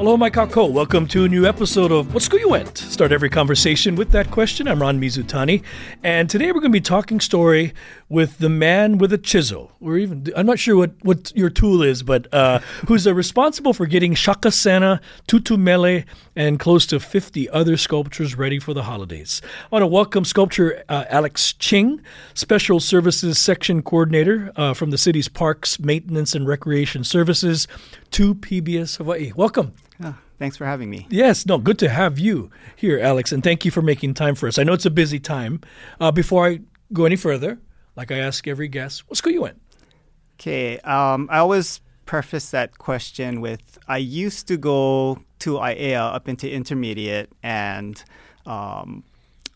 [0.00, 0.72] Hello, mai kakou.
[0.72, 2.78] Welcome to a new episode of What School You Went.
[2.78, 4.66] Start every conversation with that question.
[4.66, 5.62] I'm Ron Mizutani,
[6.02, 7.74] and today we're going to be talking story
[8.08, 9.72] with the man with a chisel.
[9.78, 13.84] Or even I'm not sure what, what your tool is, but uh, who's responsible for
[13.84, 19.42] getting Shaka Santa, Tutumele, and close to 50 other sculptures ready for the holidays.
[19.64, 22.00] I want to welcome sculptor uh, Alex Ching,
[22.32, 27.68] Special Services Section Coordinator uh, from the city's Parks, Maintenance, and Recreation Services
[28.12, 29.32] to PBS Hawaii.
[29.36, 29.74] Welcome.
[30.40, 31.06] Thanks for having me.
[31.10, 34.48] Yes, no, good to have you here, Alex, and thank you for making time for
[34.48, 34.58] us.
[34.58, 35.60] I know it's a busy time.
[36.00, 36.60] Uh, before I
[36.94, 37.58] go any further,
[37.94, 39.60] like I ask every guest, what school you went?
[40.36, 46.26] Okay, um, I always preface that question with I used to go to Aiea up
[46.26, 48.02] into intermediate, and
[48.46, 49.04] um,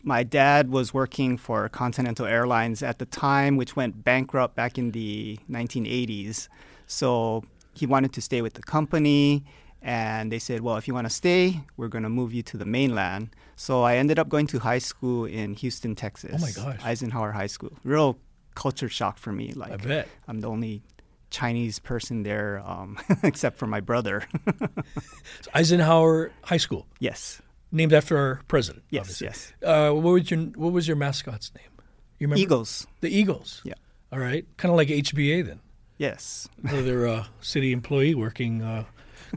[0.03, 4.91] my dad was working for Continental Airlines at the time, which went bankrupt back in
[4.91, 6.47] the 1980s.
[6.85, 9.43] So he wanted to stay with the company
[9.85, 12.57] and they said, "Well, if you want to stay, we're going to move you to
[12.57, 16.33] the mainland." So I ended up going to high school in Houston, Texas.
[16.35, 16.83] Oh my gosh!
[16.83, 17.71] Eisenhower High School.
[17.83, 18.17] Real
[18.55, 19.53] culture shock for me.
[19.53, 20.81] Like I bet I'm the only
[21.29, 24.23] Chinese person there, um, except for my brother.
[25.53, 26.87] Eisenhower High School.
[26.99, 27.41] Yes.
[27.71, 28.85] Named after our president.
[28.89, 29.01] Yes.
[29.01, 29.27] Obviously.
[29.27, 29.53] Yes.
[29.63, 31.69] Uh, what was your What was your mascot's name?
[32.17, 32.41] You remember?
[32.41, 32.87] Eagles.
[33.01, 33.61] The Eagles.
[33.63, 33.73] Yeah.
[34.11, 34.45] All right.
[34.57, 35.59] Kind of like HBA then.
[35.97, 36.47] Yes.
[36.63, 38.85] Another uh, city employee working uh,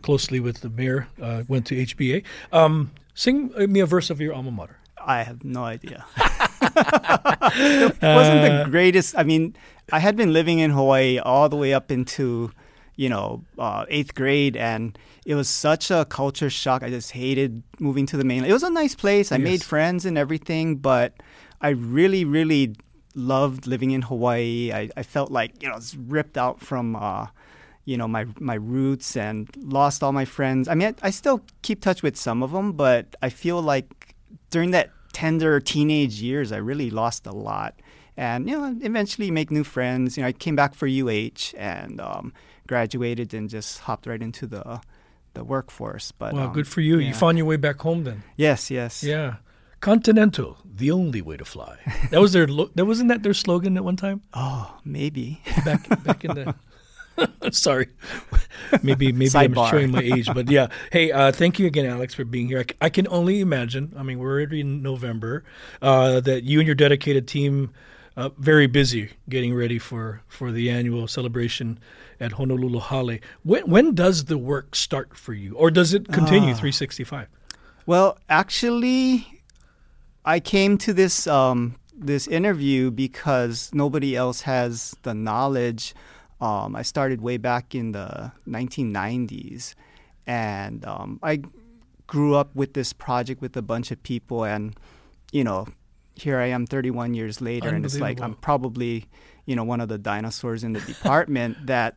[0.03, 2.25] closely with the mayor, uh, went to HBA.
[2.53, 4.79] Um, sing me a verse of your alma mater.
[5.05, 6.05] I have no idea.
[6.17, 9.17] it wasn't the uh, greatest.
[9.17, 9.57] I mean,
[9.93, 12.53] I had been living in Hawaii all the way up into,
[12.97, 16.83] you know, uh, eighth grade, and it was such a culture shock.
[16.83, 18.51] I just hated moving to the mainland.
[18.51, 19.33] It was a nice place.
[19.33, 19.45] I yes.
[19.45, 21.15] made friends and everything, but
[21.61, 22.75] I really, really
[23.15, 24.73] loved living in Hawaii.
[24.73, 26.97] I, I felt like you know, I was ripped out from.
[26.97, 27.29] Uh,
[27.89, 30.69] you know my my roots and lost all my friends.
[30.69, 34.15] I mean, I, I still keep touch with some of them, but I feel like
[34.51, 37.73] during that tender teenage years, I really lost a lot.
[38.15, 40.17] And you know, eventually make new friends.
[40.17, 42.33] You know, I came back for UH and um,
[42.67, 44.81] graduated and just hopped right into the
[45.33, 46.13] the workforce.
[46.13, 46.99] But well, um, good for you.
[46.99, 47.09] Yeah.
[47.09, 48.23] You found your way back home then.
[48.37, 49.03] Yes, yes.
[49.03, 49.37] Yeah.
[49.81, 51.79] Continental, the only way to fly.
[52.11, 52.49] That was their.
[52.49, 54.21] Lo- that wasn't that their slogan at one time.
[54.35, 56.55] Oh, maybe back back in the
[57.51, 57.89] Sorry,
[58.83, 60.69] maybe maybe I'm showing my age, but yeah.
[60.93, 62.61] Hey, uh, thank you again, Alex, for being here.
[62.61, 63.93] I, I, can only imagine.
[63.97, 65.45] I mean, we're already in November.
[65.83, 67.71] Uh, that you and your dedicated team,
[68.17, 71.79] uh, very busy getting ready for for the annual celebration
[72.21, 73.19] at Honolulu Hale.
[73.43, 76.59] When when does the work start for you, or does it continue ah.
[76.59, 77.29] 365?
[77.87, 79.43] Well, actually,
[80.25, 85.95] I came to this um, this interview because nobody else has the knowledge
[86.41, 89.75] um, I started way back in the 1990s,
[90.27, 91.43] and um, I
[92.07, 94.77] grew up with this project with a bunch of people, and
[95.33, 95.67] you know,
[96.15, 99.07] here I am 31 years later, and it's like I'm probably
[99.47, 101.97] you know one of the dinosaurs in the department that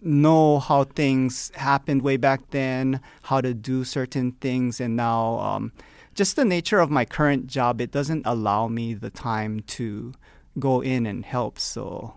[0.00, 5.72] know how things happened way back then, how to do certain things, and now um,
[6.14, 10.12] just the nature of my current job, it doesn't allow me the time to
[10.58, 11.58] go in and help.
[11.58, 12.14] So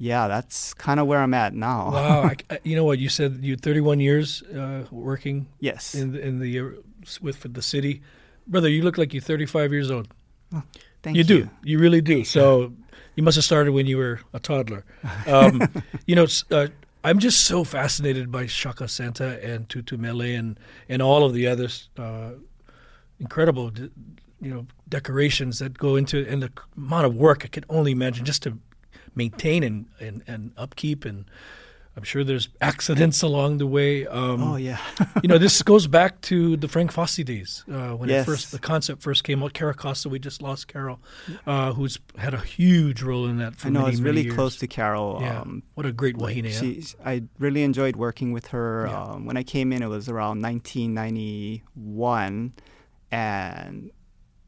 [0.00, 1.90] yeah, that's kind of where I'm at now.
[1.92, 3.40] wow, I, you know what you said?
[3.42, 5.46] You 31 years uh, working.
[5.60, 5.94] Yes.
[5.94, 6.64] In the, in the uh,
[7.20, 8.00] with the city,
[8.46, 8.70] brother.
[8.70, 10.08] You look like you're 35 years old.
[10.54, 10.62] Oh,
[11.02, 11.20] thank you.
[11.20, 11.50] You do.
[11.62, 12.24] You really do.
[12.24, 12.72] So
[13.14, 14.86] you must have started when you were a toddler.
[15.26, 15.68] Um,
[16.06, 16.68] you know, uh,
[17.04, 21.46] I'm just so fascinated by Shaka Santa and Tutu Mele and and all of the
[21.46, 21.68] other
[21.98, 22.30] uh,
[23.18, 23.70] incredible,
[24.40, 28.24] you know, decorations that go into and the amount of work I can only imagine
[28.24, 28.58] just to
[29.14, 31.26] maintain and, and, and upkeep and
[31.96, 34.06] I'm sure there's accidents along the way.
[34.06, 34.78] Um, oh yeah,
[35.22, 38.24] you know this goes back to the Frank Fasi days uh, when yes.
[38.24, 39.52] first the concept first came out.
[39.54, 41.00] Carol Costa, we just lost Carol,
[41.46, 43.56] uh, who's had a huge role in that.
[43.56, 44.34] For I know many, it's really years.
[44.34, 45.18] close to Carol.
[45.20, 45.40] Yeah.
[45.40, 46.48] Um, what a great wahine.
[46.48, 48.86] She, I really enjoyed working with her.
[48.88, 49.02] Yeah.
[49.02, 52.52] Um, when I came in, it was around 1991,
[53.10, 53.90] and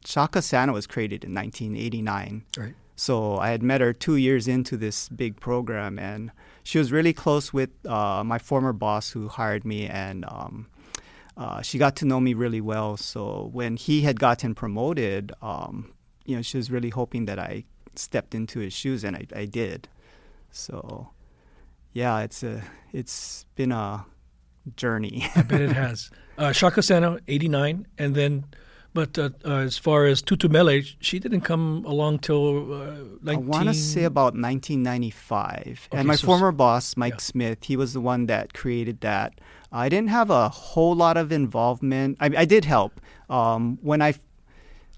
[0.05, 2.45] Shaka Santa was created in 1989.
[2.57, 2.75] Right.
[2.95, 6.31] So I had met her two years into this big program, and
[6.63, 10.67] she was really close with uh, my former boss who hired me, and um,
[11.37, 12.97] uh, she got to know me really well.
[12.97, 15.93] So when he had gotten promoted, um,
[16.27, 17.65] you know, she was really hoping that I
[17.97, 19.89] stepped into his shoes, and I, I did.
[20.51, 21.11] So,
[21.93, 22.63] yeah, it's a
[22.93, 24.05] it's been a
[24.77, 25.27] journey.
[25.35, 26.11] I bet it has.
[26.37, 28.45] Uh, Shaka Santa, eighty nine, and then.
[28.95, 33.29] But uh, uh, as far as Tutu Mele, she didn't come along till uh, 19...
[33.29, 35.89] I want to say about 1995.
[35.91, 37.19] Okay, and my so former boss, Mike yeah.
[37.21, 39.41] Smith, he was the one that created that.
[39.71, 42.19] I didn't have a whole lot of involvement.
[42.21, 43.01] I, I did help.
[43.31, 44.15] Um, when I,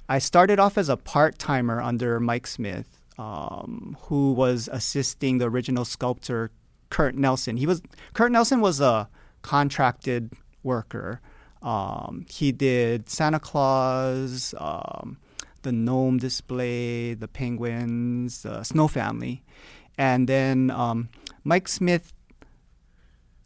[0.08, 5.48] I started off as a part timer under Mike Smith, um, who was assisting the
[5.48, 6.50] original sculptor
[6.90, 7.56] Kurt Nelson.
[7.56, 7.82] He was
[8.12, 9.08] Kurt Nelson was a
[9.42, 10.32] contracted
[10.62, 11.20] worker.
[11.64, 15.16] Um, he did Santa Claus, um,
[15.62, 19.42] the gnome display, the penguins, the snow family,
[19.96, 21.08] and then um,
[21.42, 22.12] Mike Smith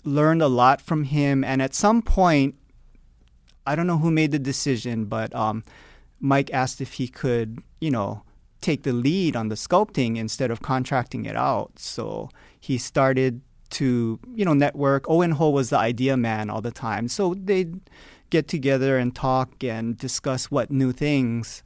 [0.05, 1.44] learned a lot from him.
[1.44, 2.56] And at some point,
[3.65, 5.62] I don't know who made the decision, but um,
[6.19, 8.23] Mike asked if he could, you know,
[8.61, 11.79] take the lead on the sculpting instead of contracting it out.
[11.79, 15.09] So he started to, you know, network.
[15.09, 17.09] Owen Ho was the idea man all the time.
[17.09, 17.81] So they'd
[18.31, 21.62] get together and talk and discuss what new things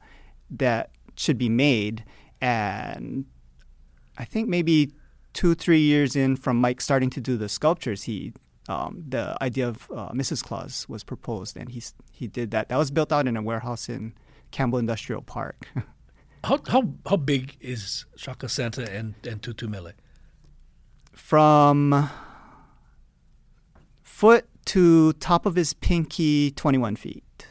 [0.49, 2.03] that should be made.
[2.41, 3.25] And
[4.17, 4.91] I think maybe
[5.33, 8.33] two, three years in from Mike starting to do the sculptures, he
[8.69, 10.41] um, the idea of uh, Mrs.
[10.41, 12.69] Claus was proposed, and he he did that.
[12.69, 14.13] That was built out in a warehouse in
[14.51, 15.67] Campbell Industrial Park.
[16.43, 19.91] how how how big is Shaka Santa and and Tutu Mele?
[21.13, 22.09] From
[24.01, 27.47] foot to top of his pinky, twenty one feet.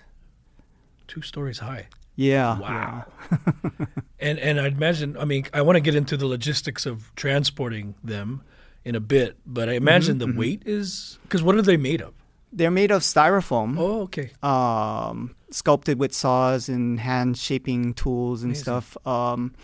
[1.06, 1.88] Two stories high.
[2.16, 2.58] Yeah.
[2.58, 3.04] Wow.
[3.30, 3.68] Yeah.
[4.20, 5.16] and and I'd imagine.
[5.16, 8.42] I mean, I want to get into the logistics of transporting them
[8.84, 10.38] in a bit, but I imagine mm-hmm, the mm-hmm.
[10.38, 12.14] weight is because what are they made of?
[12.52, 13.78] They're made of styrofoam.
[13.78, 14.30] Oh, okay.
[14.42, 18.62] Um, sculpted with saws and hand shaping tools and Amazing.
[18.62, 19.06] stuff.
[19.06, 19.54] Um,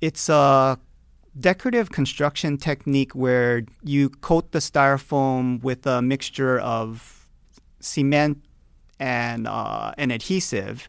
[0.00, 0.78] it's a
[1.38, 7.28] decorative construction technique where you coat the styrofoam with a mixture of
[7.80, 8.42] cement
[8.98, 10.88] and uh, an adhesive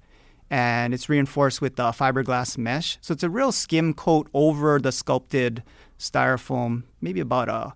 [0.49, 2.97] and it's reinforced with a fiberglass mesh.
[3.01, 5.63] So it's a real skim coat over the sculpted
[5.99, 7.73] styrofoam, maybe about a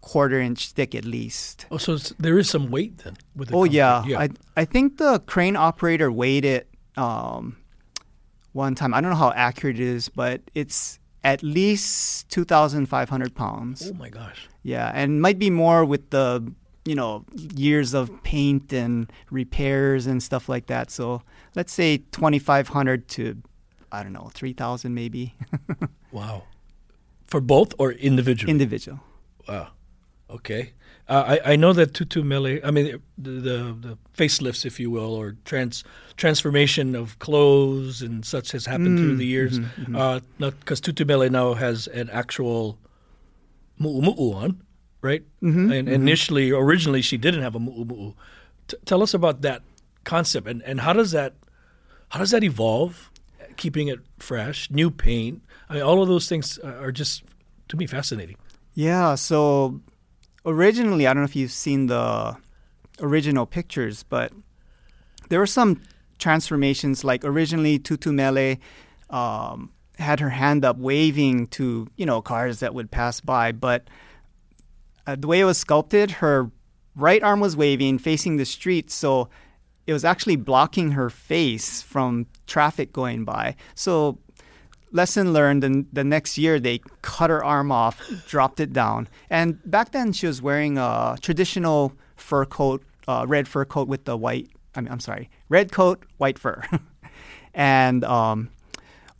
[0.00, 1.66] quarter inch thick at least.
[1.70, 4.04] Oh, so there is some weight then with the Oh yeah.
[4.06, 4.20] yeah.
[4.20, 7.56] I I think the crane operator weighed it um,
[8.52, 8.94] one time.
[8.94, 13.34] I don't know how accurate it is, but it's at least two thousand five hundred
[13.34, 13.90] pounds.
[13.90, 14.48] Oh my gosh.
[14.62, 16.52] Yeah, and might be more with the
[16.84, 17.24] you know
[17.54, 20.90] years of paint and repairs and stuff like that.
[20.90, 21.22] So
[21.54, 23.42] let's say 2,500 to,
[23.90, 25.34] I don't know, 3,000 maybe.
[26.12, 26.44] wow.
[27.26, 28.50] For both or individual?
[28.50, 29.00] Individual.
[29.48, 29.68] Wow.
[30.30, 30.72] Okay.
[31.08, 34.90] Uh, I, I know that Tutu Mele, I mean, the, the, the, facelifts, if you
[34.90, 35.84] will, or trans
[36.16, 39.58] transformation of clothes and such has happened mm, through the years.
[39.58, 39.96] Mm-hmm, mm-hmm.
[40.38, 42.78] Uh, Because Tutu Mele now has an actual
[43.80, 44.62] mu'u on,
[45.00, 45.22] right?
[45.42, 45.94] Mm-hmm, and mm-hmm.
[45.94, 48.14] initially, originally, she didn't have a mu'u
[48.68, 49.62] T- tell us about that
[50.04, 51.34] concept and, and how does that
[52.10, 53.10] how does that evolve
[53.56, 57.22] keeping it fresh new paint I mean, all of those things are just
[57.68, 58.36] to me fascinating
[58.74, 59.80] yeah so
[60.44, 62.36] originally i don't know if you've seen the
[63.00, 64.32] original pictures but
[65.28, 65.80] there were some
[66.18, 68.56] transformations like originally tutu mele
[69.10, 73.88] um, had her hand up waving to you know cars that would pass by but
[75.06, 76.50] uh, the way it was sculpted her
[76.94, 79.28] right arm was waving facing the street so
[79.86, 83.56] it was actually blocking her face from traffic going by.
[83.74, 84.18] So
[84.92, 89.08] lesson learned and the next year they cut her arm off dropped it down.
[89.30, 94.04] And back then she was wearing a traditional fur coat uh, red fur coat with
[94.04, 96.62] the white I mean, i'm sorry red coat white fur.
[97.54, 98.48] And um,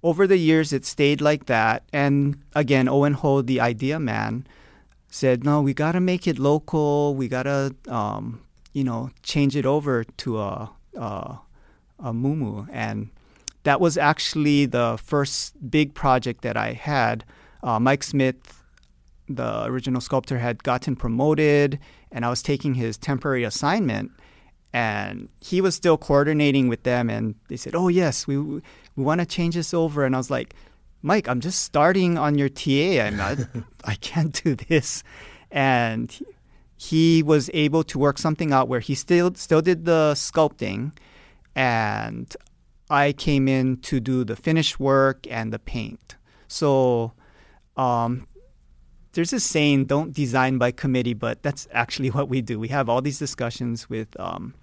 [0.03, 1.83] over the years it stayed like that.
[1.93, 4.47] And again owen ho the idea man
[5.09, 7.15] said no we got to make it local.
[7.15, 8.41] We got to um,
[8.73, 11.39] you know, change it over to a, a,
[11.99, 12.69] a mumu.
[12.73, 13.11] And
[13.65, 17.25] that was actually the first big project that I had.
[17.63, 18.65] Uh, Mike Smith,
[19.29, 21.79] the original sculptor, had gotten promoted,
[22.11, 24.11] and I was taking his temporary assignment.
[24.75, 28.63] And he was still coordinating with them, and they said, "Oh yes, we we
[28.97, 30.55] want to change this over." And I was like,
[31.03, 33.03] "Mike, I'm just starting on your TA.
[33.03, 33.39] I'm not,
[33.85, 35.05] I can't do this."
[35.51, 36.19] And
[36.75, 40.93] he was able to work something out where he still still did the sculpting
[41.55, 42.35] and
[42.93, 46.17] I came in to do the finish work and the paint.
[46.47, 47.13] So
[47.77, 48.27] um,
[49.13, 52.61] there's this saying, don't design by committee, but that's actually what we do.
[52.61, 54.55] We have all these discussions with um,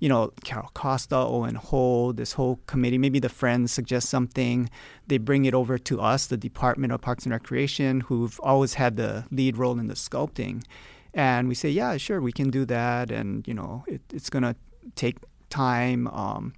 [0.00, 4.68] you know, Carol Costa, Owen Ho, this whole committee, maybe the friends suggest something.
[5.06, 8.96] They bring it over to us, the Department of Parks and Recreation, who've always had
[8.96, 10.64] the lead role in the sculpting.
[11.12, 13.10] And we say, yeah, sure, we can do that.
[13.10, 14.56] And, you know, it, it's going to
[14.96, 15.18] take
[15.54, 16.08] time.
[16.08, 16.52] Um,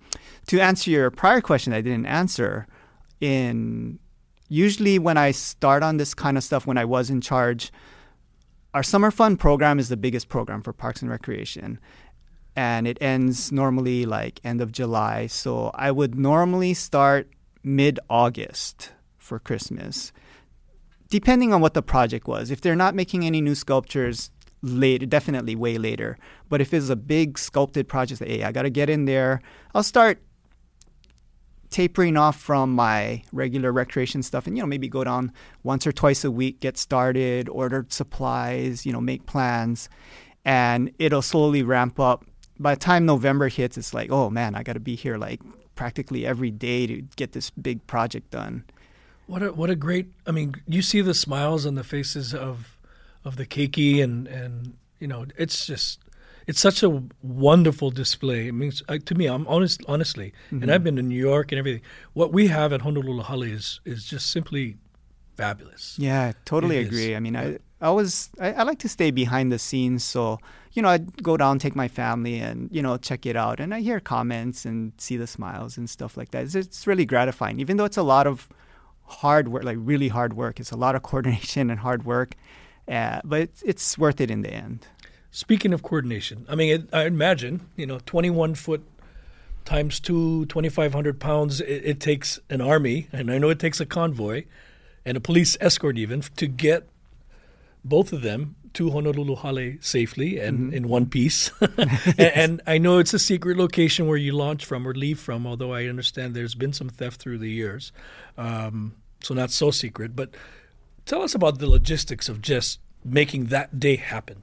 [0.47, 2.67] to answer your prior question I didn't answer,
[3.21, 3.99] in
[4.49, 7.73] usually when I start on this kind of stuff, when I was in charge,
[8.73, 11.79] our summer fun program is the biggest program for Parks and Recreation.
[12.55, 15.27] And it ends normally like end of July.
[15.27, 17.29] So I would normally start
[17.63, 20.13] mid August for Christmas,
[21.11, 22.51] depending on what the project was.
[22.51, 24.31] If they're not making any new sculptures,
[24.67, 26.19] later, definitely way later.
[26.49, 29.41] But if it's a big sculpted project, hey, I got to get in there.
[29.75, 30.21] I'll start
[31.71, 35.33] tapering off from my regular recreation stuff and you know maybe go down
[35.63, 39.89] once or twice a week get started order supplies you know make plans
[40.45, 42.25] and it'll slowly ramp up
[42.59, 45.41] by the time november hits it's like oh man i got to be here like
[45.75, 48.65] practically every day to get this big project done
[49.27, 52.76] what a what a great i mean you see the smiles on the faces of
[53.27, 56.01] of the keiki and and you know it's just
[56.47, 58.47] it's such a wonderful display.
[58.47, 60.63] It means uh, to me, I'm honest, honestly, mm-hmm.
[60.63, 61.83] and I've been to New York and everything.
[62.13, 64.77] What we have at Honolulu Hale is is just simply
[65.37, 65.97] fabulous.
[65.99, 67.11] Yeah, totally it agree.
[67.13, 67.17] Is.
[67.17, 70.39] I mean, I I was I, I, like to stay behind the scenes, so
[70.73, 73.75] you know I'd go down, take my family, and you know check it out, and
[73.75, 76.45] I hear comments and see the smiles and stuff like that.
[76.45, 78.49] It's, it's really gratifying, even though it's a lot of
[79.05, 80.61] hard work, like really hard work.
[80.61, 82.37] It's a lot of coordination and hard work,
[82.89, 84.87] uh, but it's, it's worth it in the end.
[85.31, 88.83] Speaking of coordination, I mean, it, I imagine, you know, 21 foot
[89.65, 93.87] times two, 2,500 pounds, it, it, takes an army, and I know it takes a
[93.87, 94.45] convoy
[95.05, 96.89] and a police escort even to get
[97.85, 100.75] both of them to Honolulu Hale safely and mm-hmm.
[100.75, 101.51] in one piece.
[101.79, 105.47] and, and, I know it's a secret location where you launch from or leave from,
[105.47, 107.93] although I understand there's been some theft through the years.
[108.37, 110.15] Um, so not so secret.
[110.15, 110.31] But
[111.07, 114.43] tell us about the logistics of just making that day happen.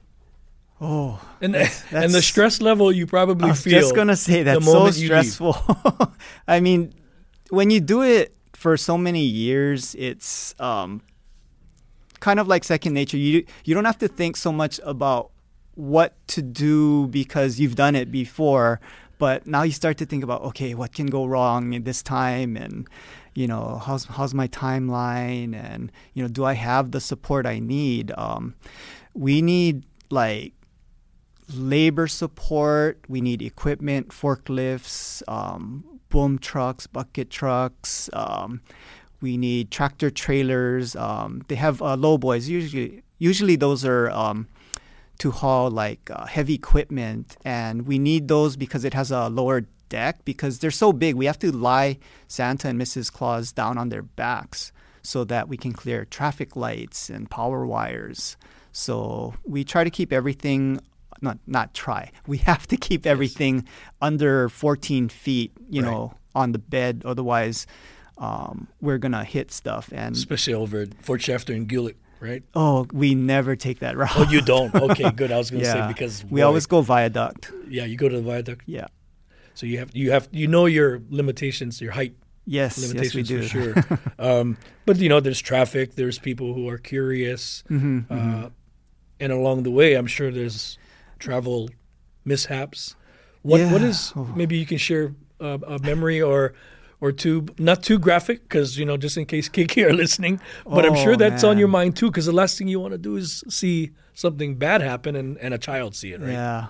[0.80, 3.52] Oh, and that's, that's, and the stress level you probably feel.
[3.52, 3.80] I feel.
[3.80, 5.56] Just gonna say that's so stressful.
[6.48, 6.92] I mean,
[7.50, 11.02] when you do it for so many years, it's um,
[12.20, 13.16] kind of like second nature.
[13.16, 15.30] You you don't have to think so much about
[15.74, 18.80] what to do because you've done it before,
[19.18, 22.88] but now you start to think about okay, what can go wrong this time and
[23.34, 27.58] you know how's how's my timeline and you know do I have the support I
[27.58, 28.12] need?
[28.16, 28.54] Um,
[29.14, 30.52] we need like
[31.52, 32.98] labor support.
[33.08, 38.08] We need equipment, forklifts, um, boom trucks, bucket trucks.
[38.12, 38.62] Um,
[39.20, 40.94] we need tractor trailers.
[40.96, 42.48] Um, they have uh, low boys.
[42.48, 44.48] Usually, usually those are um,
[45.18, 49.62] to haul like uh, heavy equipment, and we need those because it has a lower
[49.88, 50.24] deck.
[50.24, 51.98] Because they're so big, we have to lie
[52.28, 53.12] Santa and Mrs.
[53.12, 54.72] Claus down on their backs
[55.02, 58.36] so that we can clear traffic lights and power wires.
[58.72, 60.80] So we try to keep everything
[61.20, 62.10] not not try.
[62.26, 63.66] We have to keep everything
[64.00, 65.90] under 14 feet, you right.
[65.90, 67.02] know, on the bed.
[67.04, 67.66] Otherwise,
[68.18, 69.90] um, we're gonna hit stuff.
[69.92, 72.42] And especially over at Fort Shafter and Gulick, right?
[72.54, 74.16] Oh, we never take that route.
[74.16, 74.74] Oh, you don't?
[74.74, 75.30] Okay, good.
[75.32, 75.86] I was gonna yeah.
[75.86, 77.52] say because we always go viaduct.
[77.68, 78.62] Yeah, you go to the viaduct.
[78.66, 78.86] Yeah.
[79.54, 82.14] So you have you have you know your limitations, your height
[82.46, 84.00] Yes, limitations yes, for sure.
[84.18, 85.94] um, but you know, there's traffic.
[85.94, 88.46] There's people who are curious, mm-hmm, uh, mm-hmm.
[89.18, 90.78] and along the way, I'm sure there's
[91.18, 91.70] travel
[92.24, 92.96] mishaps.
[93.42, 93.72] What yeah.
[93.72, 94.24] what is oh.
[94.36, 96.52] maybe you can share uh, a memory or
[97.00, 100.38] or two, not too graphic, because you know just in case keiki are listening.
[100.66, 101.52] But oh, I'm sure that's man.
[101.52, 104.56] on your mind too, because the last thing you want to do is see something
[104.56, 106.32] bad happen and, and a child see it, right?
[106.32, 106.66] Yeah.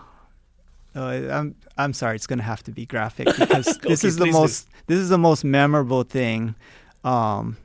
[1.03, 2.17] I'm I'm sorry.
[2.17, 4.79] It's going to have to be graphic because okay, this is the most do.
[4.89, 6.55] this is the most memorable thing.
[7.03, 7.57] Um,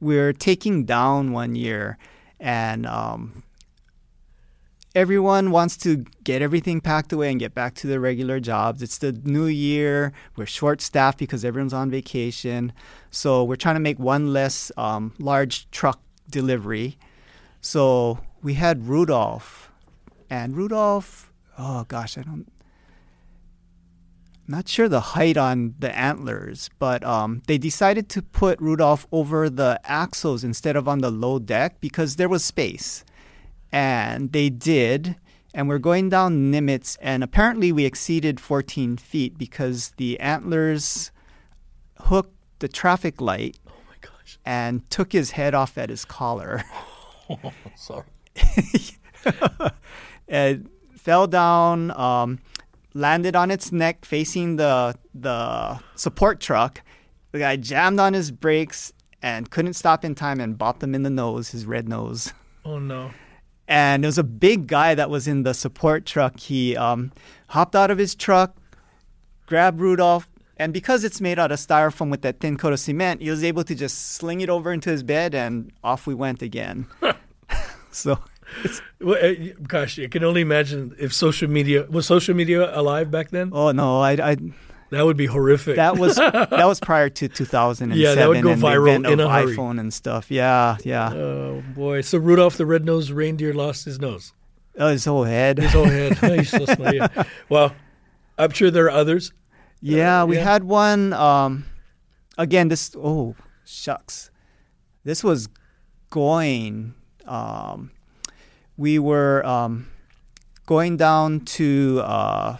[0.00, 1.98] we're taking down one year,
[2.40, 3.42] and um,
[4.94, 8.82] everyone wants to get everything packed away and get back to their regular jobs.
[8.82, 10.12] It's the new year.
[10.36, 12.72] We're short staffed because everyone's on vacation.
[13.10, 16.98] So we're trying to make one less um, large truck delivery.
[17.60, 19.70] So we had Rudolph.
[20.30, 22.46] And Rudolph, oh gosh, I don't.
[24.50, 29.50] Not sure the height on the antlers, but um, they decided to put Rudolph over
[29.50, 33.04] the axles instead of on the low deck because there was space
[33.70, 35.16] and they did.
[35.52, 41.10] And we're going down Nimitz, and apparently we exceeded 14 feet because the antlers
[42.02, 44.38] hooked the traffic light oh my gosh.
[44.46, 46.62] and took his head off at his collar.
[47.76, 48.04] Sorry.
[50.28, 51.90] and fell down.
[51.92, 52.38] Um,
[52.94, 56.82] landed on its neck facing the the support truck.
[57.32, 58.92] The guy jammed on his brakes
[59.22, 62.32] and couldn't stop in time and bopped him in the nose, his red nose.
[62.64, 63.10] Oh no.
[63.66, 66.40] And there was a big guy that was in the support truck.
[66.40, 67.12] He um,
[67.48, 68.56] hopped out of his truck,
[69.44, 73.20] grabbed Rudolph, and because it's made out of styrofoam with that thin coat of cement,
[73.20, 76.40] he was able to just sling it over into his bed, and off we went
[76.40, 76.86] again.
[77.90, 78.18] so,
[79.00, 79.34] well, uh,
[79.66, 83.50] gosh, you can only imagine if social media was social media alive back then.
[83.52, 84.36] Oh no, I, I
[84.90, 85.76] that would be horrific.
[85.76, 87.96] That was that was prior to 2007.
[88.00, 89.54] Yeah, that would go and viral the in a hurry.
[89.56, 90.30] iPhone and stuff.
[90.30, 91.12] Yeah, yeah.
[91.12, 92.00] Oh boy!
[92.00, 94.32] So Rudolph the red-nosed reindeer lost his nose,
[94.78, 95.58] Oh, his whole head.
[95.58, 96.16] his whole head.
[96.46, 96.94] Smart.
[96.94, 97.24] Yeah.
[97.48, 97.74] Well,
[98.38, 99.32] I'm sure there are others.
[99.80, 100.44] Yeah, we yeah.
[100.44, 101.12] had one.
[101.12, 101.66] Um,
[102.36, 102.96] again, this.
[102.96, 104.30] Oh, shucks.
[105.04, 105.48] This was
[106.10, 106.94] going.
[107.26, 107.90] Um,
[108.78, 109.88] we were um,
[110.64, 112.56] going down to uh,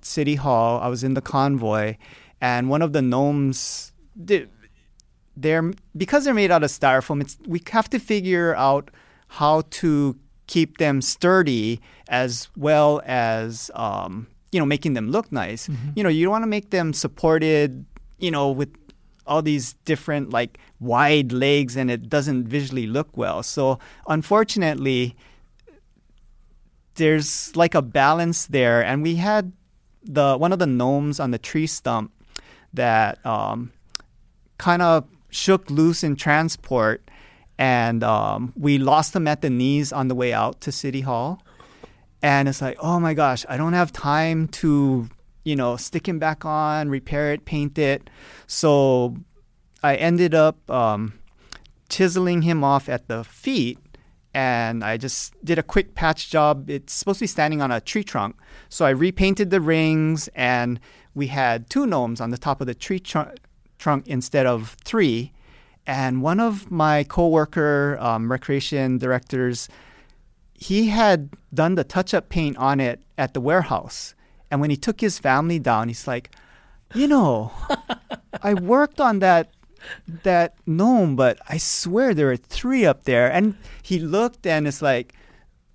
[0.00, 0.80] City Hall.
[0.80, 1.96] I was in the convoy,
[2.40, 3.92] and one of the gnomes.
[5.36, 7.20] They're because they're made out of styrofoam.
[7.20, 8.90] It's we have to figure out
[9.28, 10.16] how to
[10.46, 15.68] keep them sturdy as well as um, you know making them look nice.
[15.94, 17.84] You know, you want to make them supported.
[18.18, 18.72] You know, with
[19.26, 23.42] all these different like wide legs, and it doesn't visually look well.
[23.42, 25.16] So unfortunately,
[26.96, 29.52] there's like a balance there, and we had
[30.02, 32.12] the one of the gnomes on the tree stump
[32.72, 33.72] that um,
[34.58, 37.02] kind of shook loose in transport,
[37.58, 41.42] and um, we lost him at the knees on the way out to City Hall.
[42.22, 45.08] And it's like, oh my gosh, I don't have time to,
[45.46, 48.10] you know, stick him back on, repair it, paint it.
[48.48, 49.16] So
[49.80, 51.20] I ended up um,
[51.88, 53.78] chiseling him off at the feet
[54.34, 56.68] and I just did a quick patch job.
[56.68, 58.36] It's supposed to be standing on a tree trunk.
[58.68, 60.80] So I repainted the rings and
[61.14, 63.36] we had two gnomes on the top of the tree tr-
[63.78, 65.32] trunk instead of three.
[65.86, 69.68] And one of my coworker um, recreation directors,
[70.54, 74.16] he had done the touch-up paint on it at the warehouse.
[74.50, 76.30] And when he took his family down, he's like,
[76.94, 77.52] you know,
[78.42, 79.50] I worked on that
[80.24, 83.30] that gnome, but I swear there are three up there.
[83.30, 85.14] And he looked and it's like,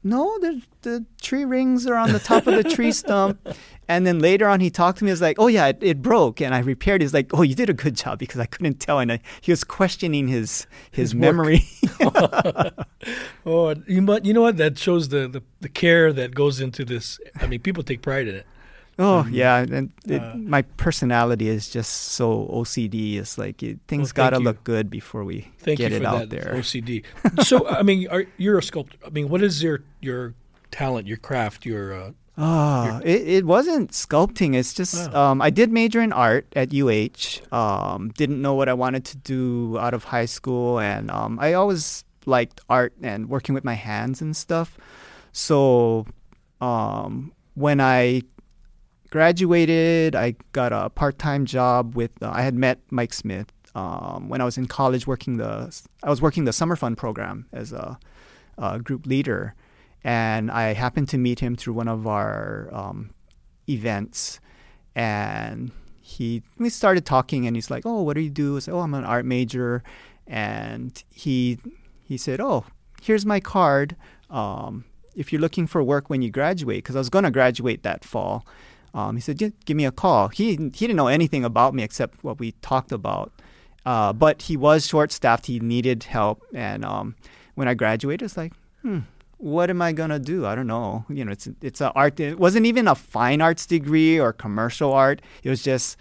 [0.03, 3.47] no, the the tree rings are on the top of the tree stump.
[3.87, 5.09] And then later on, he talked to me.
[5.09, 7.01] He was like, "Oh yeah, it, it broke," and I repaired.
[7.01, 7.05] it.
[7.05, 9.51] He's like, "Oh, you did a good job," because I couldn't tell, and I, he
[9.51, 11.61] was questioning his his, His memory.
[13.45, 14.57] Oh, you but you know what?
[14.57, 17.19] That shows the, the the care that goes into this.
[17.41, 18.45] I mean, people take pride in it.
[19.01, 23.17] Oh yeah, and it, Uh, my personality is just so OCD.
[23.17, 24.43] It's like it, things Well, gotta you.
[24.45, 26.53] look good before we Thank get you it for out that there.
[26.53, 27.03] OCD.
[27.49, 28.97] so, I mean, are, you're a sculptor.
[29.05, 30.33] I mean, what is your your
[30.69, 34.55] talent, your craft, your uh, Ah, it, it wasn't sculpting.
[34.55, 35.19] It's just Oh.
[35.21, 37.43] um, I did major in art at UH.
[37.51, 41.53] Um, didn't know what I wanted to do out of high school, and um, I
[41.53, 44.77] always liked art and working with my hands and stuff.
[45.33, 46.05] So
[46.61, 48.21] um, when I
[49.11, 52.11] graduated, I got a part-time job with.
[52.23, 55.71] Uh, I had met Mike Smith um, when I was in college, working the.
[56.01, 57.99] I was working the summer fun program as a,
[58.57, 59.53] a group leader,
[60.03, 63.11] and I happened to meet him through one of our um,
[63.69, 64.39] events,
[64.95, 65.71] and
[66.01, 68.79] he we started talking, and he's like, "Oh, what do you do?" I said, "Oh,
[68.79, 69.83] I'm an art major,"
[70.25, 71.59] and he
[72.03, 72.65] he said, "Oh,
[73.01, 73.95] here's my card.
[74.29, 77.83] Um, if you're looking for work when you graduate, because I was going to graduate
[77.83, 78.45] that fall."
[78.93, 81.83] Um, he said, "Gi- "Give me a call." He he didn't know anything about me
[81.83, 83.31] except what we talked about,
[83.85, 85.45] uh, but he was short-staffed.
[85.45, 87.15] He needed help, and um,
[87.55, 88.99] when I graduated, it's like, hmm,
[89.37, 90.45] what am I gonna do?
[90.45, 91.05] I don't know.
[91.09, 92.19] You know, it's it's a art.
[92.19, 95.21] It wasn't even a fine arts degree or commercial art.
[95.43, 95.97] It was just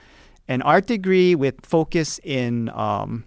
[0.49, 3.25] an art degree with focus in um,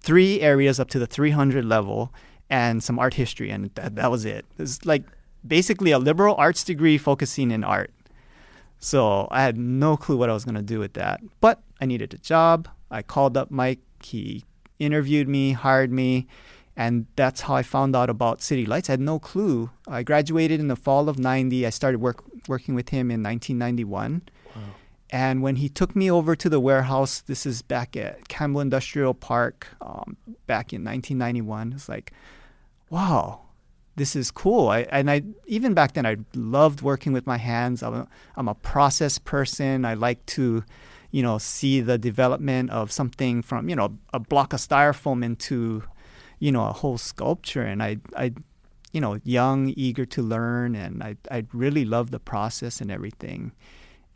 [0.00, 2.12] three areas up to the 300 level
[2.50, 4.44] and some art history, and that, that was it.
[4.58, 5.04] It's like
[5.46, 7.90] basically a liberal arts degree focusing in art.
[8.78, 11.20] So I had no clue what I was going to do with that.
[11.40, 12.68] But I needed a job.
[12.90, 13.80] I called up Mike.
[14.02, 14.44] He
[14.78, 16.28] interviewed me, hired me,
[16.76, 18.88] and that's how I found out about City Lights.
[18.88, 19.70] I had no clue.
[19.88, 21.66] I graduated in the fall of 90.
[21.66, 24.22] I started work, working with him in 1991.
[25.10, 29.14] And when he took me over to the warehouse, this is back at Campbell Industrial
[29.14, 32.12] Park um, back in 1991, it's like,
[32.90, 33.40] wow,
[33.98, 34.68] this is cool.
[34.68, 37.82] I, and I even back then I loved working with my hands.
[37.82, 39.84] I'm a, I'm a process person.
[39.84, 40.64] I like to,
[41.10, 45.82] you know, see the development of something from you know a block of styrofoam into,
[46.38, 47.62] you know, a whole sculpture.
[47.62, 48.32] And I I
[48.92, 53.52] you know, young, eager to learn, and I I really love the process and everything.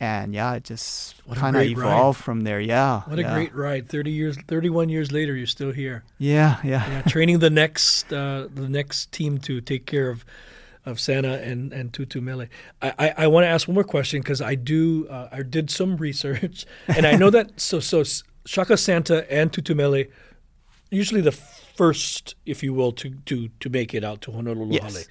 [0.02, 1.86] And yeah, it just kind of great ride.
[1.86, 2.58] evolved from there.
[2.60, 3.02] Yeah.
[3.02, 3.34] What a yeah.
[3.34, 3.88] great ride!
[3.88, 6.02] Thirty years, thirty-one years later, you're still here.
[6.18, 6.90] Yeah, yeah.
[6.90, 10.24] Yeah, training the next uh, the next team to take care of
[10.84, 12.46] of Santa and and Tutu Mele.
[12.82, 15.70] I I, I want to ask one more question because I do uh, I did
[15.70, 18.02] some research and I know that so so
[18.44, 20.06] Shaka Santa and Tutu Mele
[20.90, 24.96] usually the first, if you will, to to to make it out to Honolulu Yes.
[24.96, 25.04] Hale.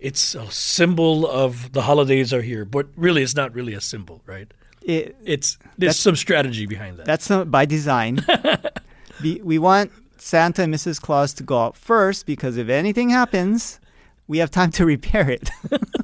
[0.00, 4.22] It's a symbol of the holidays are here, but really it's not really a symbol,
[4.26, 4.52] right?
[4.82, 7.06] It, It's there's some strategy behind that.
[7.06, 8.24] That's not by design.
[9.22, 11.00] we, we want Santa and Mrs.
[11.00, 13.78] Claus to go out first because if anything happens,
[14.26, 15.50] we have time to repair it.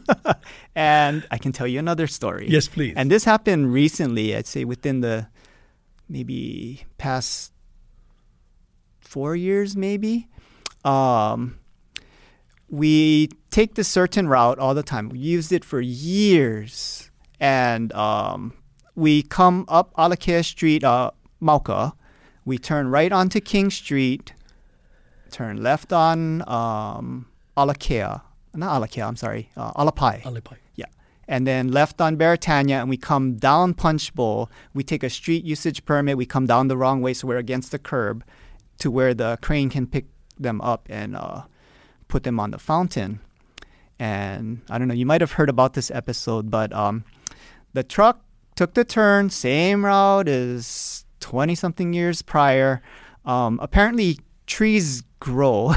[0.74, 2.48] and I can tell you another story.
[2.50, 2.92] yes, please.
[2.96, 5.28] And this happened recently, I'd say within the
[6.08, 7.52] maybe past
[9.00, 10.28] four years, maybe.
[10.84, 11.58] Um,
[12.68, 15.08] we take this certain route all the time.
[15.08, 17.10] We used it for years.
[17.38, 18.54] And um,
[18.94, 21.92] we come up Alakea Street, uh, Mauka.
[22.44, 24.32] We turn right onto King Street,
[25.30, 27.26] turn left on um,
[27.56, 28.22] Alakea.
[28.54, 30.22] Not Alakea, I'm sorry, uh, Alapai.
[30.22, 30.56] Alipai.
[30.76, 30.86] Yeah.
[31.28, 34.48] And then left on Beretania, and we come down Punchbowl.
[34.72, 36.16] We take a street usage permit.
[36.16, 38.24] We come down the wrong way, so we're against the curb
[38.78, 40.06] to where the crane can pick
[40.38, 41.42] them up and uh,
[42.08, 43.20] put them on the fountain.
[43.98, 47.04] And I don't know, you might have heard about this episode, but um,
[47.72, 48.20] the truck
[48.54, 52.82] took the turn, same route as 20 something years prior.
[53.24, 55.74] Um, apparently, trees grow.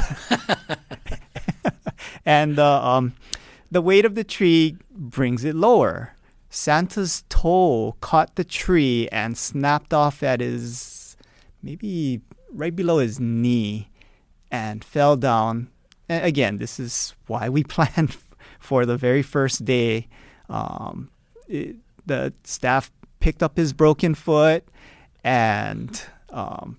[2.24, 3.14] and uh, um,
[3.70, 6.14] the weight of the tree brings it lower.
[6.50, 11.16] Santa's toe caught the tree and snapped off at his
[11.62, 12.20] maybe
[12.52, 13.90] right below his knee
[14.50, 15.68] and fell down.
[16.10, 18.16] Again, this is why we planned
[18.58, 20.08] for the very first day.
[20.48, 21.10] Um,
[21.48, 24.64] it, the staff picked up his broken foot,
[25.22, 26.78] and um,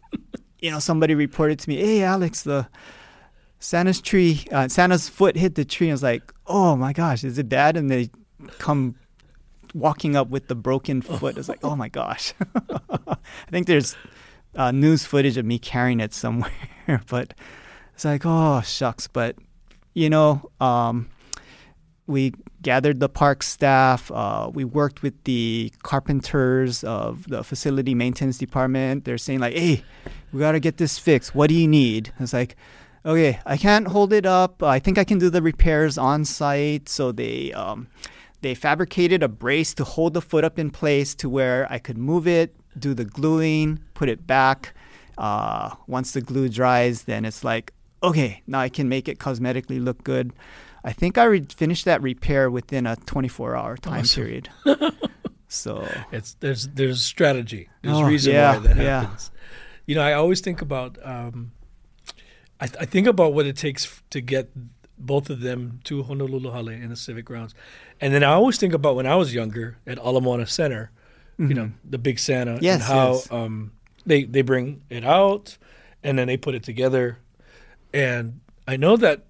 [0.59, 2.67] you know somebody reported to me, "Hey, Alex, the
[3.59, 7.37] Santa's tree, uh, Santa's foot hit the tree." I was like, "Oh my gosh, is
[7.37, 8.09] it bad?" And they
[8.57, 8.95] come
[9.73, 11.35] walking up with the broken foot.
[11.35, 12.33] I was like, "Oh my gosh!"
[13.07, 13.15] I
[13.49, 13.95] think there's
[14.55, 16.51] uh, news footage of me carrying it somewhere,
[17.09, 17.33] but
[18.01, 19.35] it's like, "Oh shucks!" But
[19.93, 21.09] you know, um,
[22.07, 22.33] we
[22.63, 24.09] gathered the park staff.
[24.11, 29.05] Uh, we worked with the carpenters of the facility maintenance department.
[29.05, 29.83] They're saying like, "Hey,
[30.33, 31.35] we got to get this fixed.
[31.35, 32.55] What do you need?" I was like,
[33.05, 34.63] "Okay, I can't hold it up.
[34.63, 37.87] I think I can do the repairs on site." So they um,
[38.41, 41.99] they fabricated a brace to hold the foot up in place to where I could
[41.99, 44.73] move it, do the gluing, put it back.
[45.19, 49.83] Uh, once the glue dries, then it's like, okay, now I can make it cosmetically
[49.83, 50.33] look good.
[50.83, 54.23] I think I re- finished that repair within a 24 hour time Awesome.
[54.23, 54.49] period.
[55.47, 57.69] so, It's there's there's strategy.
[57.81, 59.01] There's Oh, reason yeah, why that yeah.
[59.01, 59.31] happens.
[59.85, 60.97] You know, I always think about.
[61.03, 61.51] Um,
[62.59, 64.49] I, I think about what it takes f- to get
[64.97, 67.53] both of them to Honolulu Hale in the civic grounds,
[67.99, 70.91] and then I always think about when I was younger at Ala Moana Center.
[71.37, 72.63] You know, the big Santa Mm-hmm.
[72.63, 73.31] Yes, and how yes.
[73.31, 73.71] um,
[74.05, 75.57] they they bring it out,
[76.03, 77.17] and then they put it together,
[77.93, 79.25] and I know that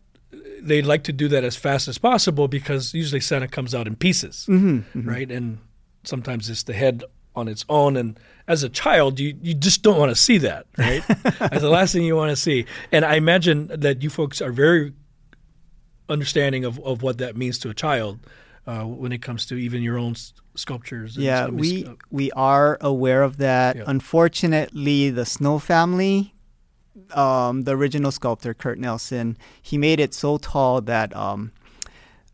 [0.61, 3.95] they like to do that as fast as possible because usually Santa comes out in
[3.95, 5.29] pieces, Mm-hmm, right?
[5.31, 5.57] And
[6.03, 7.03] sometimes it's the head
[7.35, 7.97] on its own.
[7.97, 11.03] And as a child, you, you just don't want to see that, right?
[11.39, 12.65] That's the last thing you want to see.
[12.91, 14.93] And I imagine that you folks are very
[16.09, 18.19] understanding of, of what that means to a child
[18.67, 21.15] uh, when it comes to even your own s- sculptures.
[21.15, 23.75] and- yeah, we sc- we are aware of that.
[23.77, 23.83] Yeah.
[23.87, 26.33] Unfortunately, the Snow family,
[27.11, 31.51] um, the original sculptor Kurt Nelson, he made it so tall that um,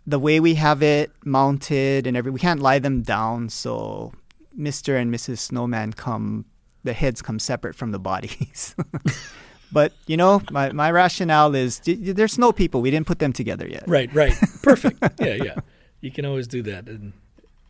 [0.06, 3.50] the way we have it mounted and every we can't lie them down.
[3.50, 4.13] So
[4.58, 5.00] Mr.
[5.00, 5.39] and Mrs.
[5.39, 6.46] Snowman come,
[6.84, 8.76] the heads come separate from the bodies.
[9.72, 12.82] but you know, my my rationale is they're snow people.
[12.82, 13.84] We didn't put them together yet.
[13.88, 14.34] Right, right.
[14.63, 15.04] Perfect.
[15.20, 15.56] yeah, yeah.
[16.02, 17.13] You can always do that and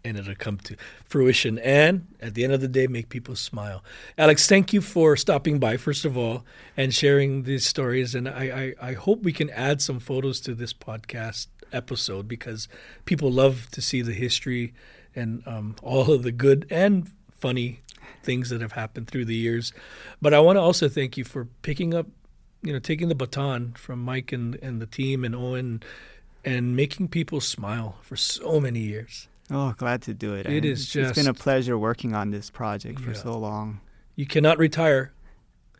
[0.07, 3.83] and it'll come to fruition and at the end of the day make people smile.
[4.17, 8.73] Alex, thank you for stopping by first of all and sharing these stories and I,
[8.81, 12.67] I, I hope we can add some photos to this podcast episode because
[13.05, 14.73] people love to see the history
[15.15, 17.81] and um, all of the good and funny
[18.23, 19.73] things that have happened through the years.
[20.21, 22.07] But I want to also thank you for picking up
[22.61, 25.81] you know, taking the baton from Mike and, and the team and Owen
[26.43, 29.27] and making people smile for so many years.
[29.49, 30.45] Oh, glad to do it.
[30.45, 33.17] It is it's- It's been a pleasure working on this project for Yeah.
[33.23, 33.79] so long.
[34.15, 35.13] You cannot retire,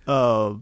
[0.08, 0.56] Uh,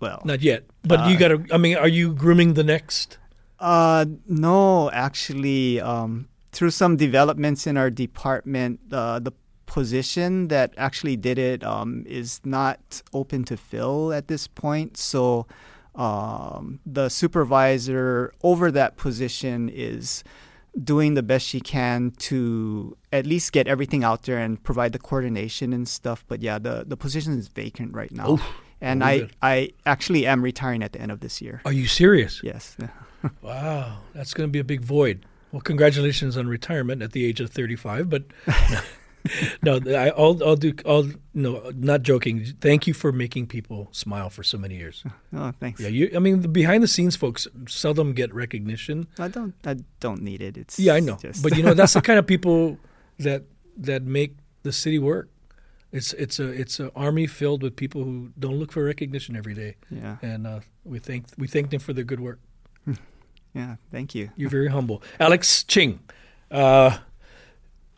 [0.00, 1.44] well, not yet, but Uh, you got to.
[1.52, 3.18] I mean, are you grooming the next?
[3.60, 9.30] Uh, no, actually, um, through some developments in our department, uh, the
[9.66, 14.96] position that actually did it um, is not open to fill at this point.
[14.96, 15.46] So
[15.94, 20.24] um, the supervisor over that position is
[20.80, 24.98] doing the best she can to at least get everything out there and provide the
[24.98, 26.24] coordination and stuff.
[26.28, 28.32] But yeah, the, the position is vacant right now.
[28.32, 28.42] Oof,
[28.80, 31.62] and I, I actually am retiring at the end of this year.
[31.64, 32.40] Are you serious?
[32.42, 32.76] Yes.
[33.42, 35.26] wow, that's going to be a big void.
[35.52, 38.24] Well, congratulations on retirement at the age of 35, but
[39.62, 40.74] no, I, will I'll do.
[40.86, 42.44] I'll no, not joking.
[42.60, 45.04] Thank you for making people smile for so many years.
[45.34, 45.80] Oh, thanks.
[45.80, 46.10] Yeah, you.
[46.14, 49.06] I mean, the behind the scenes folks seldom get recognition.
[49.18, 49.54] I don't.
[49.64, 50.58] I don't need it.
[50.58, 51.16] It's yeah, I know.
[51.16, 52.76] Just but you know, that's the kind of people
[53.18, 53.44] that
[53.78, 55.30] that make the city work.
[55.90, 59.54] It's it's a it's an army filled with people who don't look for recognition every
[59.54, 59.76] day.
[59.90, 60.16] Yeah.
[60.20, 62.38] And uh, we thank we thank them for their good work.
[63.54, 63.76] Yeah.
[63.90, 64.30] Thank you.
[64.36, 66.00] You're very humble, Alex Ching.
[66.50, 66.98] Uh,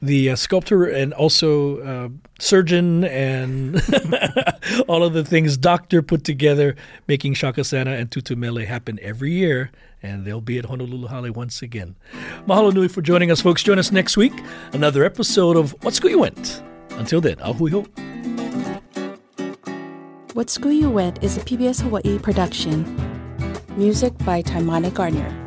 [0.03, 3.77] the uh, sculptor and also uh, surgeon and
[4.89, 6.77] all of the things doctor put together,
[7.09, 9.71] making Shaka Santa and Tutu Mele happen every year.
[10.03, 11.97] And they'll be at Honolulu Hale once again.
[12.47, 13.63] Mahalo nui for joining us, folks.
[13.63, 14.35] Join us next week.
[14.75, 16.63] Another episode of What School You Went.
[16.91, 17.87] Until then, ho.
[20.35, 22.85] What School You Went is a PBS Hawaii production.
[23.79, 25.44] Music by Taimane Gardner.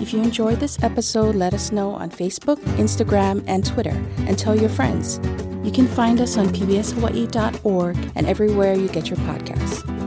[0.00, 4.54] If you enjoyed this episode, let us know on Facebook, Instagram, and Twitter, and tell
[4.54, 5.18] your friends.
[5.64, 10.05] You can find us on pbshawaii.org and everywhere you get your podcasts.